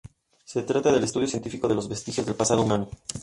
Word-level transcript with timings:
Se 0.45 0.63
trata 0.63 0.91
del 0.91 1.03
estudio 1.03 1.27
científico 1.27 1.67
de 1.67 1.75
los 1.75 1.87
vestigios 1.87 2.25
del 2.25 2.33
pasado 2.33 2.63
humano. 2.63 2.89